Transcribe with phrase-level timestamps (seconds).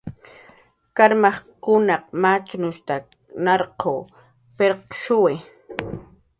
[0.95, 3.03] Karmajkunaq machnushtak
[3.43, 3.97] narquw
[4.57, 5.35] pirqshuwi